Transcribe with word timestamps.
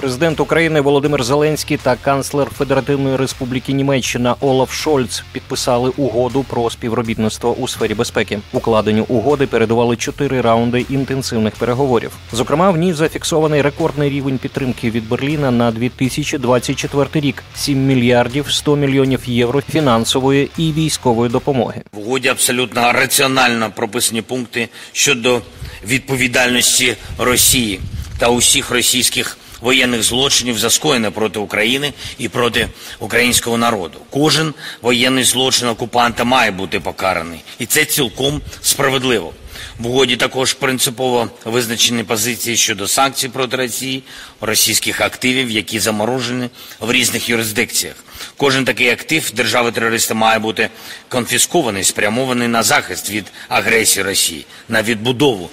Президент 0.00 0.40
України 0.40 0.80
Володимир 0.80 1.24
Зеленський 1.24 1.76
та 1.76 1.96
канцлер 1.96 2.50
Федеративної 2.50 3.16
Республіки 3.16 3.72
Німеччина 3.72 4.34
Олаф 4.40 4.72
Шольц 4.72 5.22
підписали 5.32 5.92
угоду 5.96 6.44
про 6.48 6.70
співробітництво 6.70 7.52
у 7.52 7.68
сфері 7.68 7.94
безпеки. 7.94 8.38
Укладенню 8.52 9.04
угоди 9.08 9.46
передували 9.46 9.96
чотири 9.96 10.40
раунди 10.40 10.86
інтенсивних 10.90 11.54
переговорів. 11.54 12.10
Зокрема, 12.32 12.70
в 12.70 12.76
ній 12.76 12.92
зафіксований 12.92 13.62
рекордний 13.62 14.10
рівень 14.10 14.38
підтримки 14.38 14.90
від 14.90 15.08
Берліна 15.08 15.50
на 15.50 15.70
2024 15.70 17.08
рік 17.14 17.42
7 17.54 17.86
мільярдів 17.86 18.50
100 18.50 18.76
мільйонів 18.76 19.20
євро 19.26 19.60
фінансової 19.60 20.50
і 20.58 20.72
військової 20.72 21.30
допомоги. 21.30 21.82
В 21.92 21.98
угоді 21.98 22.28
абсолютно 22.28 22.92
раціонально 22.92 23.70
прописані 23.76 24.22
пункти 24.22 24.68
щодо 24.92 25.40
відповідальності 25.86 26.96
Росії 27.18 27.80
та 28.18 28.28
усіх 28.28 28.70
російських 28.70 29.38
воєнних 29.60 30.02
злочинів 30.02 30.58
за 30.58 30.70
скоєне 30.70 31.10
проти 31.10 31.38
України 31.38 31.92
і 32.18 32.28
проти 32.28 32.68
українського 32.98 33.58
народу. 33.58 33.98
Кожен 34.10 34.54
воєнний 34.82 35.24
злочин 35.24 35.68
окупанта 35.68 36.24
має 36.24 36.50
бути 36.50 36.80
покараний, 36.80 37.40
і 37.58 37.66
це 37.66 37.84
цілком 37.84 38.40
справедливо. 38.62 39.32
В 39.78 39.86
угоді 39.86 40.16
також 40.16 40.52
принципово 40.52 41.30
визначені 41.44 42.02
позиції 42.02 42.56
щодо 42.56 42.88
санкцій 42.88 43.28
проти 43.28 43.56
Росії, 43.56 44.02
російських 44.40 45.00
активів, 45.00 45.50
які 45.50 45.78
заморожені 45.78 46.48
в 46.80 46.92
різних 46.92 47.28
юрисдикціях. 47.28 47.94
Кожен 48.36 48.64
такий 48.64 48.90
актив 48.90 49.30
держави-терориста 49.34 50.14
має 50.14 50.38
бути 50.38 50.70
конфіскований, 51.08 51.84
спрямований 51.84 52.48
на 52.48 52.62
захист 52.62 53.10
від 53.10 53.24
агресії 53.48 54.04
Росії, 54.04 54.46
на 54.68 54.82
відбудову 54.82 55.50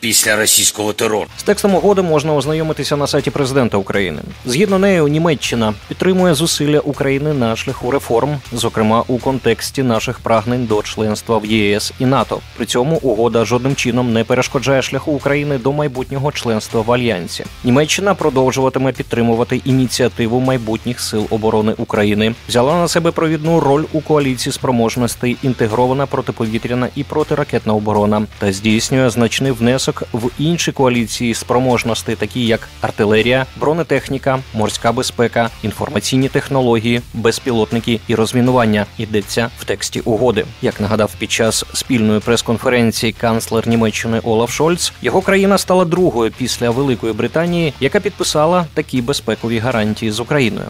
після 0.00 0.36
російського 0.36 0.92
терору. 0.92 1.26
З 1.36 1.42
текстом 1.42 1.74
угоди 1.74 2.02
можна 2.02 2.34
ознайомитися 2.34 2.96
на 2.96 3.06
сайті 3.06 3.30
президента 3.30 3.76
України. 3.76 4.22
Згідно 4.46 4.78
нею, 4.78 5.08
Німеччина 5.08 5.74
підтримує 5.88 6.34
зусилля 6.34 6.80
України 6.80 7.32
на 7.32 7.56
шляху 7.56 7.90
реформ, 7.90 8.38
зокрема 8.52 9.04
у 9.08 9.18
контексті 9.18 9.82
наших 9.82 10.20
прагнень 10.20 10.66
до 10.66 10.82
членства 10.82 11.38
в 11.38 11.46
ЄС 11.46 11.92
і 11.98 12.06
НАТО. 12.06 12.40
При 12.56 12.66
цьому 12.66 12.96
угода 12.96 13.44
жодним 13.44 13.74
чином 13.74 14.12
не 14.12 14.24
перешкоджає 14.24 14.82
шляху 14.82 15.12
України 15.12 15.58
до 15.58 15.72
майбутнього 15.72 16.32
членства 16.32 16.80
в 16.80 16.92
альянсі. 16.92 17.44
Німеччина 17.64 18.14
продовжуватиме 18.14 18.92
підтримувати 18.92 19.60
ініціативу 19.64 20.40
майбутніх 20.40 21.00
сил 21.00 21.26
оборони 21.30 21.74
України, 21.78 22.34
взяла 22.48 22.74
на 22.74 22.88
себе 22.88 23.10
провідну 23.10 23.60
роль 23.60 23.84
у 23.92 24.00
коаліції 24.00 24.52
спроможностей 24.52 25.36
інтегрована 25.42 26.06
протиповітряна 26.06 26.88
і 26.96 27.04
протиракетна 27.04 27.74
оборона 27.74 28.26
та 28.38 28.52
здійснює 28.52 29.10
значний 29.10 29.52
внесок 29.52 29.65
внесок 29.66 30.02
в 30.12 30.30
інші 30.38 30.72
коаліції 30.72 31.34
спроможності, 31.34 32.14
такі 32.14 32.46
як 32.46 32.68
артилерія, 32.80 33.46
бронетехніка, 33.56 34.38
морська 34.54 34.92
безпека, 34.92 35.50
інформаційні 35.62 36.28
технології, 36.28 37.00
безпілотники 37.14 38.00
і 38.08 38.14
розмінування. 38.14 38.86
Йдеться 38.98 39.50
в 39.58 39.64
тексті 39.64 40.00
угоди. 40.00 40.44
Як 40.62 40.80
нагадав 40.80 41.14
під 41.18 41.32
час 41.32 41.64
спільної 41.74 42.20
прес-конференції 42.20 43.12
канцлер 43.12 43.68
Німеччини 43.68 44.20
Олаф 44.24 44.50
Шольц, 44.50 44.92
його 45.02 45.20
країна 45.20 45.58
стала 45.58 45.84
другою 45.84 46.32
після 46.38 46.70
Великої 46.70 47.12
Британії, 47.12 47.72
яка 47.80 48.00
підписала 48.00 48.66
такі 48.74 49.02
безпекові 49.02 49.58
гарантії 49.58 50.12
з 50.12 50.20
Україною. 50.20 50.68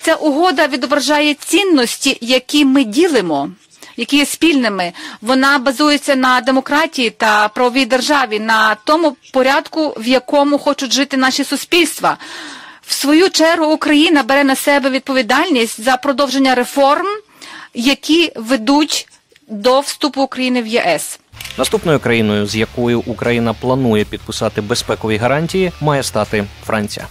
Ця 0.00 0.14
угода 0.14 0.66
відображає 0.66 1.34
цінності, 1.34 2.18
які 2.20 2.64
ми 2.64 2.84
ділимо 2.84 3.50
які 3.96 4.16
є 4.16 4.26
спільними. 4.26 4.92
Вона 5.22 5.58
базується 5.58 6.16
на 6.16 6.40
демократії 6.40 7.10
та 7.10 7.48
правовій 7.48 7.86
державі, 7.86 8.38
на 8.40 8.74
тому 8.74 9.16
порядку, 9.32 9.94
в 9.96 10.08
якому 10.08 10.58
хочуть 10.58 10.92
жити 10.92 11.16
наші 11.16 11.44
суспільства. 11.44 12.16
В 12.82 12.92
свою 12.92 13.30
чергу 13.30 13.66
Україна 13.66 14.22
бере 14.22 14.44
на 14.44 14.56
себе 14.56 14.90
відповідальність 14.90 15.80
за 15.80 15.96
продовження 15.96 16.54
реформ, 16.54 17.06
які 17.74 18.32
ведуть 18.36 19.08
до 19.48 19.80
вступу 19.80 20.22
України 20.22 20.62
в 20.62 20.66
ЄС. 20.66 21.18
Наступною 21.58 22.00
країною, 22.00 22.46
з 22.46 22.56
якою 22.56 23.00
Україна 23.06 23.54
планує 23.54 24.04
підписати 24.04 24.60
безпекові 24.60 25.16
гарантії, 25.16 25.72
має 25.80 26.02
стати 26.02 26.44
Франція. 26.66 27.06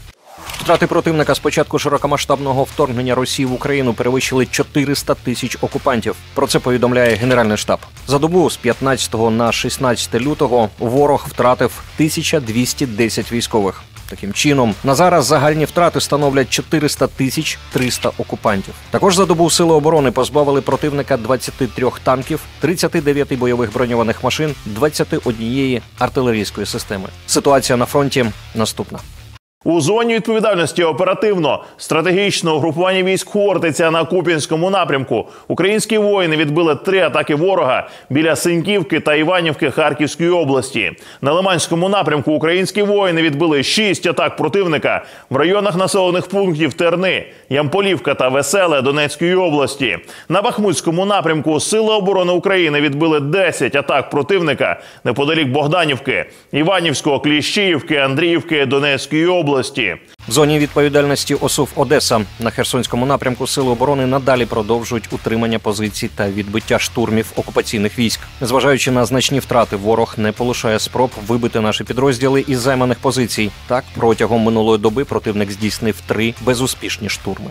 Втрати 0.48 0.88
противника 0.88 1.36
з 1.36 1.40
початку 1.40 1.80
широкомасштабного 1.80 2.64
вторгнення 2.64 3.16
Росії 3.16 3.46
в 3.46 3.54
Україну 3.54 3.94
перевищили 3.94 4.46
400 4.46 5.14
тисяч 5.14 5.58
окупантів. 5.62 6.16
Про 6.34 6.48
це 6.48 6.60
повідомляє 6.60 7.16
Генеральний 7.16 7.58
штаб. 7.58 7.80
За 8.08 8.20
добу 8.20 8.50
з 8.50 8.58
15 8.58 9.14
на 9.14 9.52
16 9.52 10.16
лютого 10.16 10.70
ворог 10.80 11.26
втратив 11.30 11.72
1210 11.98 13.32
військових. 13.32 13.84
Таким 14.10 14.34
чином, 14.34 14.76
на 14.84 14.96
зараз 14.96 15.26
загальні 15.26 15.66
втрати 15.66 16.02
становлять 16.02 16.50
400 16.50 17.08
тисяч 17.08 17.60
300 17.72 18.12
окупантів. 18.18 18.74
Також 18.92 19.16
за 19.16 19.26
добу 19.26 19.50
сили 19.50 19.74
оборони 19.74 20.12
позбавили 20.12 20.62
противника 20.62 21.18
23 21.18 21.92
танків, 22.04 22.40
39 22.60 23.38
бойових 23.38 23.74
броньованих 23.74 24.24
машин, 24.24 24.56
21 24.66 25.82
артилерійської 26.00 26.68
системи. 26.68 27.10
Ситуація 27.28 27.78
на 27.78 27.86
фронті 27.86 28.26
наступна. 28.56 29.00
У 29.68 29.82
зоні 29.82 30.16
відповідальності 30.16 30.84
оперативно 30.84 31.64
стратегічне 31.78 32.52
угрупування 32.52 33.04
військ 33.04 33.30
Хортиця 33.30 33.92
на 33.92 34.06
Куп'янському 34.06 34.70
напрямку. 34.70 35.26
Українські 35.48 35.98
воїни 35.98 36.38
відбили 36.38 36.76
три 36.76 37.00
атаки 37.00 37.36
ворога 37.36 37.88
біля 38.10 38.36
Синьківки 38.36 39.00
та 39.00 39.16
Іванівки 39.16 39.72
Харківської 39.72 40.30
області. 40.30 40.92
На 41.22 41.34
Лиманському 41.34 41.90
напрямку 41.90 42.32
українські 42.32 42.82
воїни 42.82 43.22
відбили 43.22 43.64
шість 43.64 44.08
атак 44.08 44.36
противника 44.36 45.06
в 45.30 45.36
районах 45.36 45.76
населених 45.76 46.28
пунктів 46.28 46.74
Терни, 46.74 47.26
Ямполівка 47.50 48.14
та 48.14 48.30
Веселе 48.30 48.82
Донецької 48.82 49.36
області. 49.36 49.98
На 50.30 50.42
Бахмутському 50.42 51.06
напрямку 51.06 51.60
Сили 51.60 51.94
оборони 51.94 52.34
України 52.34 52.82
відбили 52.82 53.20
10 53.20 53.76
атак 53.76 54.10
противника 54.10 54.80
неподалік 55.04 55.48
Богданівки, 55.48 56.26
Іванівського, 56.52 57.20
Кліщіївки, 57.20 57.98
Андріївки 57.98 58.66
Донецької 58.66 59.28
області 59.28 59.55
області. 59.56 59.96
В 60.28 60.32
зоні 60.32 60.60
відповідальності 60.60 61.36
ОСУВ 61.36 61.70
Одеса 61.76 62.22
на 62.40 62.50
Херсонському 62.50 63.06
напрямку 63.06 63.48
Сили 63.48 63.70
оборони 63.70 64.06
надалі 64.06 64.46
продовжують 64.46 65.14
утримання 65.14 65.60
позицій 65.60 66.10
та 66.16 66.30
відбиття 66.30 66.80
штурмів 66.80 67.32
окупаційних 67.36 68.00
військ. 68.00 68.20
Незважаючи 68.42 68.92
на 68.92 69.06
значні 69.06 69.40
втрати, 69.40 69.76
ворог 69.76 70.14
не 70.18 70.32
полишає 70.32 70.80
спроб 70.80 71.12
вибити 71.28 71.62
наші 71.62 71.84
підрозділи 71.84 72.46
із 72.48 72.60
займаних 72.60 73.00
позицій. 73.00 73.52
Так 73.68 73.84
протягом 73.96 74.42
минулої 74.42 74.80
доби 74.80 75.06
противник 75.06 75.52
здійснив 75.52 76.02
три 76.08 76.34
безуспішні 76.46 77.10
штурми. 77.10 77.50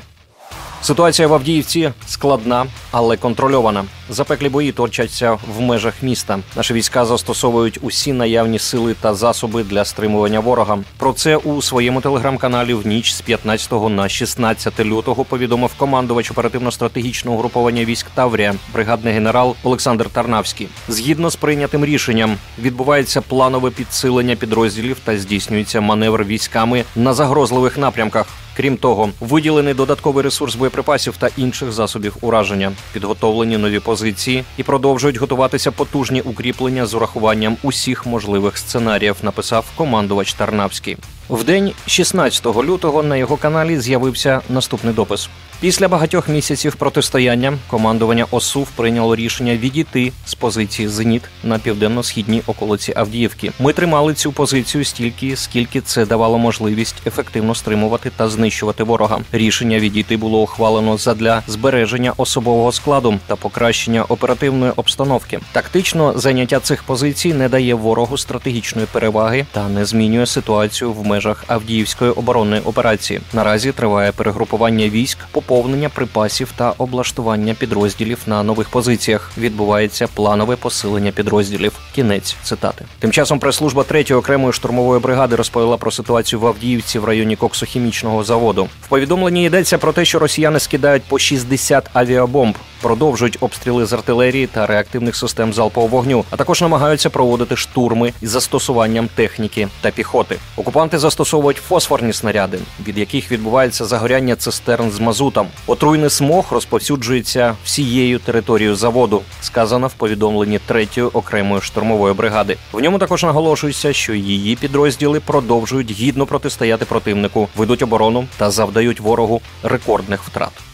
Ситуація 0.84 1.28
в 1.28 1.34
Авдіївці 1.34 1.92
складна, 2.06 2.66
але 2.90 3.16
контрольована. 3.16 3.84
Запеклі 4.10 4.48
бої 4.48 4.72
точаться 4.72 5.38
в 5.56 5.60
межах 5.60 6.02
міста. 6.02 6.38
Наші 6.56 6.74
війська 6.74 7.04
застосовують 7.04 7.78
усі 7.82 8.12
наявні 8.12 8.58
сили 8.58 8.94
та 9.00 9.14
засоби 9.14 9.64
для 9.64 9.84
стримування 9.84 10.40
ворога. 10.40 10.78
Про 10.98 11.12
це 11.12 11.36
у 11.36 11.62
своєму 11.62 12.00
телеграм-каналі 12.00 12.74
в 12.74 12.86
ніч 12.86 13.12
з 13.12 13.20
15 13.20 13.72
на 13.72 14.08
16 14.08 14.80
лютого 14.80 15.24
повідомив 15.24 15.70
командувач 15.76 16.30
оперативно-стратегічного 16.30 17.36
угруповання 17.36 17.84
військ 17.84 18.06
Таврія, 18.14 18.54
бригадний 18.72 19.12
генерал 19.12 19.56
Олександр 19.62 20.08
Тарнавський. 20.08 20.68
Згідно 20.88 21.30
з 21.30 21.36
прийнятим 21.36 21.84
рішенням, 21.84 22.36
відбувається 22.58 23.20
планове 23.20 23.70
підсилення 23.70 24.36
підрозділів 24.36 24.96
та 25.04 25.18
здійснюється 25.18 25.80
маневр 25.80 26.24
військами 26.24 26.84
на 26.96 27.14
загрозливих 27.14 27.78
напрямках. 27.78 28.43
Крім 28.56 28.76
того, 28.76 29.10
виділений 29.20 29.74
додатковий 29.74 30.24
ресурс 30.24 30.54
боєприпасів 30.54 31.16
та 31.16 31.28
інших 31.36 31.72
засобів 31.72 32.16
ураження, 32.20 32.72
підготовлені 32.92 33.58
нові 33.58 33.80
позиції 33.80 34.44
і 34.56 34.62
продовжують 34.62 35.16
готуватися 35.16 35.70
потужні 35.70 36.20
укріплення 36.20 36.86
з 36.86 36.94
урахуванням 36.94 37.56
усіх 37.62 38.06
можливих 38.06 38.58
сценаріїв. 38.58 39.16
Написав 39.22 39.64
командувач 39.76 40.34
Тарнавський. 40.34 40.96
В 41.28 41.44
день 41.44 41.72
16 41.86 42.46
лютого 42.46 43.02
на 43.02 43.16
його 43.16 43.36
каналі 43.36 43.80
з'явився 43.80 44.40
наступний 44.48 44.94
допис. 44.94 45.28
Після 45.60 45.88
багатьох 45.88 46.28
місяців 46.28 46.76
протистояння 46.76 47.58
командування 47.66 48.26
ОСУВ 48.30 48.68
прийняло 48.76 49.16
рішення 49.16 49.56
відійти 49.56 50.12
з 50.26 50.34
позиції 50.34 50.88
Зеніт 50.88 51.22
на 51.44 51.58
південно-східній 51.58 52.42
околиці 52.46 52.92
Авдіївки. 52.96 53.52
Ми 53.60 53.72
тримали 53.72 54.14
цю 54.14 54.32
позицію 54.32 54.84
стільки, 54.84 55.36
скільки 55.36 55.80
це 55.80 56.06
давало 56.06 56.38
можливість 56.38 57.06
ефективно 57.06 57.54
стримувати 57.54 58.10
та 58.16 58.28
знищувати 58.28 58.84
ворога. 58.84 59.20
Рішення 59.32 59.78
відійти 59.78 60.16
було 60.16 60.42
ухвалено 60.42 60.96
задля 60.96 61.42
збереження 61.46 62.12
особового 62.16 62.72
складу 62.72 63.18
та 63.26 63.36
покращення 63.36 64.02
оперативної 64.02 64.72
обстановки. 64.76 65.40
Тактично 65.52 66.18
заняття 66.18 66.60
цих 66.60 66.82
позицій 66.82 67.34
не 67.34 67.48
дає 67.48 67.74
ворогу 67.74 68.18
стратегічної 68.18 68.86
переваги 68.92 69.46
та 69.52 69.68
не 69.68 69.84
змінює 69.84 70.26
ситуацію 70.26 70.92
в 70.92 71.04
межах 71.14 71.44
Авдіївської 71.46 72.10
оборонної 72.10 72.62
операції. 72.62 73.20
Наразі 73.32 73.72
триває 73.72 74.12
перегрупування 74.12 74.88
військ, 74.88 75.18
поповнення 75.32 75.88
припасів 75.88 76.52
та 76.56 76.74
облаштування 76.78 77.54
підрозділів 77.54 78.18
на 78.26 78.42
нових 78.42 78.68
позиціях. 78.68 79.30
Відбувається 79.38 80.08
планове 80.14 80.56
посилення 80.56 81.12
підрозділів. 81.12 81.72
Кінець 81.94 82.36
цитати. 82.42 82.84
Тим 82.98 83.12
часом 83.12 83.38
прес-служба 83.38 83.82
3-ї 83.82 84.16
окремої 84.16 84.52
штурмової 84.52 85.00
бригади 85.00 85.36
розповіла 85.36 85.76
про 85.76 85.90
ситуацію 85.90 86.40
в 86.40 86.46
Авдіївці 86.46 86.98
в 86.98 87.04
районі 87.04 87.36
коксохімічного 87.36 88.24
заводу. 88.24 88.68
В 88.82 88.88
повідомленні 88.88 89.44
йдеться 89.44 89.78
про 89.78 89.92
те, 89.92 90.04
що 90.04 90.18
росіяни 90.18 90.60
скидають 90.60 91.02
по 91.02 91.18
60 91.18 91.90
авіабомб, 91.92 92.54
продовжують 92.84 93.38
обстріли 93.40 93.86
з 93.86 93.92
артилерії 93.92 94.46
та 94.46 94.66
реактивних 94.66 95.16
систем 95.16 95.52
залпового 95.52 95.96
вогню, 95.96 96.24
а 96.30 96.36
також 96.36 96.62
намагаються 96.62 97.10
проводити 97.10 97.56
штурми 97.56 98.12
із 98.22 98.30
застосуванням 98.30 99.08
техніки 99.14 99.68
та 99.80 99.90
піхоти. 99.90 100.36
Окупанти 100.56 100.98
застосовують 100.98 101.56
фосфорні 101.56 102.12
снаряди, 102.12 102.58
від 102.86 102.98
яких 102.98 103.32
відбувається 103.32 103.84
загоряння 103.84 104.36
цистерн 104.36 104.90
з 104.90 105.00
мазутом. 105.00 105.46
Отруйний 105.66 106.10
смог 106.10 106.44
розповсюджується 106.50 107.56
всією 107.64 108.18
територією 108.18 108.76
заводу, 108.76 109.22
сказано 109.40 109.86
в 109.86 109.94
повідомленні 109.94 110.60
3-ї 110.68 111.10
окремої 111.12 111.60
штурмової 111.60 112.14
бригади. 112.14 112.56
В 112.72 112.80
ньому 112.80 112.98
також 112.98 113.22
наголошується, 113.22 113.92
що 113.92 114.14
її 114.14 114.56
підрозділи 114.56 115.20
продовжують 115.20 115.90
гідно 115.90 116.26
протистояти 116.26 116.84
противнику, 116.84 117.48
ведуть 117.56 117.82
оборону 117.82 118.26
та 118.36 118.50
завдають 118.50 119.00
ворогу 119.00 119.40
рекордних 119.62 120.22
втрат. 120.22 120.73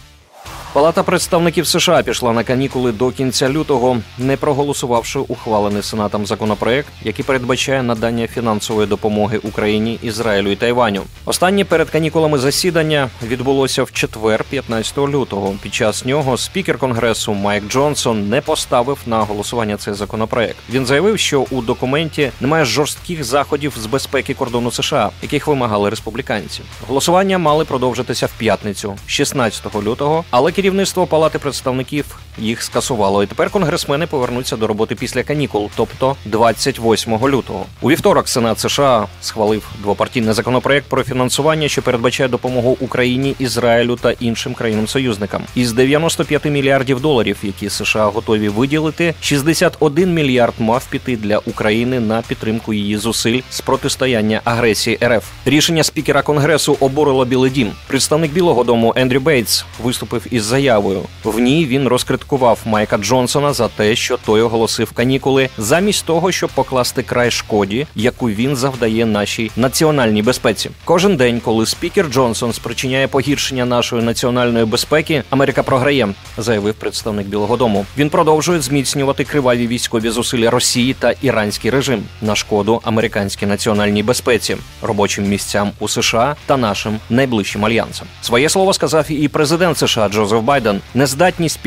Палата 0.72 1.02
представників 1.02 1.66
США 1.66 2.02
пішла 2.02 2.32
на 2.32 2.44
канікули 2.44 2.92
до 2.92 3.10
кінця 3.10 3.48
лютого, 3.48 3.98
не 4.18 4.36
проголосувавши 4.36 5.18
ухвалений 5.18 5.82
сенатом 5.82 6.26
законопроект, 6.26 6.88
який 7.02 7.24
передбачає 7.24 7.82
надання 7.82 8.26
фінансової 8.26 8.86
допомоги 8.86 9.38
Україні, 9.42 9.98
Ізраїлю 10.02 10.50
і 10.50 10.56
Тайваню. 10.56 11.02
Останнє 11.24 11.64
перед 11.64 11.90
канікулами 11.90 12.38
засідання 12.38 13.10
відбулося 13.26 13.82
в 13.82 13.92
четвер, 13.92 14.44
15 14.50 14.98
лютого. 14.98 15.54
Під 15.62 15.74
час 15.74 16.04
нього 16.04 16.36
спікер 16.36 16.78
конгресу 16.78 17.34
Майк 17.34 17.68
Джонсон 17.68 18.28
не 18.28 18.40
поставив 18.40 18.98
на 19.06 19.20
голосування 19.20 19.76
цей 19.76 19.94
законопроект. 19.94 20.56
Він 20.72 20.86
заявив, 20.86 21.18
що 21.18 21.46
у 21.50 21.62
документі 21.62 22.30
немає 22.40 22.64
жорстких 22.64 23.24
заходів 23.24 23.74
з 23.80 23.86
безпеки 23.86 24.34
кордону 24.34 24.70
США, 24.70 25.10
яких 25.22 25.46
вимагали 25.46 25.90
республіканці. 25.90 26.60
Голосування 26.88 27.38
мали 27.38 27.64
продовжитися 27.64 28.26
в 28.26 28.32
п'ятницю, 28.38 28.96
16 29.06 29.74
лютого, 29.84 30.24
але 30.30 30.52
керівництво 30.60 31.06
палати 31.06 31.38
представників 31.38 32.18
їх 32.40 32.62
скасувало. 32.62 33.22
І 33.22 33.26
тепер 33.26 33.50
конгресмени 33.50 34.06
повернуться 34.06 34.56
до 34.56 34.66
роботи 34.66 34.94
після 34.94 35.22
канікул, 35.22 35.70
тобто 35.76 36.16
28 36.24 37.12
лютого. 37.28 37.66
У 37.80 37.90
вівторок 37.90 38.28
Сенат 38.28 38.60
США 38.60 39.06
схвалив 39.20 39.68
двопартійний 39.82 40.34
законопроект 40.34 40.86
про 40.88 41.02
фінансування, 41.02 41.68
що 41.68 41.82
передбачає 41.82 42.28
допомогу 42.28 42.76
Україні, 42.80 43.34
Ізраїлю 43.38 43.96
та 43.96 44.10
іншим 44.10 44.54
країнам-союзникам. 44.54 45.42
Із 45.54 45.72
95 45.72 46.44
мільярдів 46.44 47.00
доларів, 47.00 47.36
які 47.42 47.70
США 47.70 48.04
готові 48.04 48.48
виділити, 48.48 49.14
61 49.20 50.14
мільярд 50.14 50.54
мав 50.58 50.86
піти 50.90 51.16
для 51.16 51.38
України 51.38 52.00
на 52.00 52.22
підтримку 52.22 52.72
її 52.72 52.96
зусиль 52.96 53.40
з 53.50 53.60
протистояння 53.60 54.40
агресії 54.44 54.98
РФ. 55.04 55.24
Рішення 55.44 55.82
спікера 55.82 56.22
конгресу 56.22 56.76
обурило 56.80 57.24
Білий 57.24 57.50
Дім. 57.50 57.70
Представник 57.86 58.32
Білого 58.32 58.64
Дому 58.64 58.92
Ендрю 58.96 59.20
Бейтс 59.20 59.64
виступив 59.82 60.26
із 60.30 60.44
заявою. 60.44 61.02
В 61.24 61.38
ній 61.38 61.66
він 61.66 61.88
розкриткував 62.30 62.60
Майка 62.64 62.98
Джонсона 62.98 63.52
за 63.52 63.68
те, 63.68 63.96
що 63.96 64.16
той 64.16 64.40
оголосив 64.40 64.92
канікули, 64.92 65.48
замість 65.58 66.04
того, 66.04 66.32
щоб 66.32 66.50
покласти 66.50 67.02
край 67.02 67.30
шкоді, 67.30 67.86
яку 67.94 68.30
він 68.30 68.56
завдає 68.56 69.06
нашій 69.06 69.50
національній 69.56 70.22
безпеці. 70.22 70.70
Кожен 70.84 71.16
день, 71.16 71.40
коли 71.40 71.66
спікер 71.66 72.06
Джонсон 72.06 72.52
спричиняє 72.52 73.08
погіршення 73.08 73.64
нашої 73.64 74.02
національної 74.02 74.64
безпеки, 74.64 75.22
Америка 75.30 75.62
програє, 75.62 76.08
заявив 76.38 76.74
представник 76.74 77.26
Білого 77.26 77.56
Дому. 77.56 77.86
Він 77.98 78.10
продовжує 78.10 78.60
зміцнювати 78.60 79.24
криваві 79.24 79.66
військові 79.66 80.10
зусилля 80.10 80.50
Росії 80.50 80.94
та 80.98 81.14
іранський 81.22 81.70
режим 81.70 82.02
на 82.22 82.34
шкоду 82.34 82.80
американській 82.84 83.46
національній 83.46 84.02
безпеці, 84.02 84.56
робочим 84.82 85.24
місцям 85.24 85.72
у 85.78 85.88
США 85.88 86.36
та 86.46 86.56
нашим 86.56 86.98
найближчим 87.10 87.64
альянсам. 87.64 88.06
Своє 88.22 88.48
слово 88.48 88.72
сказав 88.72 89.10
і 89.12 89.28
президент 89.28 89.78
США 89.78 90.08
Джозеф 90.08 90.40
Байден. 90.40 90.80
Нездатність 90.94 91.60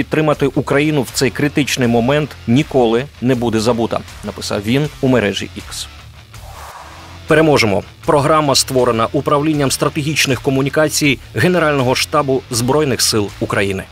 підтримати 0.44 0.60
Україну 0.60 1.02
в 1.02 1.10
цей 1.14 1.30
критичний 1.30 1.88
момент 1.88 2.30
ніколи 2.48 3.06
не 3.22 3.36
буде 3.36 3.60
забута. 3.60 4.00
Написав 4.24 4.62
він 4.62 4.90
у 5.02 5.08
мережі 5.08 5.50
X. 5.58 5.88
Переможемо. 7.28 7.84
Програма 8.06 8.56
створена 8.56 9.08
управлінням 9.14 9.72
стратегічних 9.72 10.42
комунікацій 10.42 11.20
Генерального 11.36 11.96
штабу 11.96 12.42
збройних 12.52 13.02
сил 13.02 13.30
України. 13.40 13.84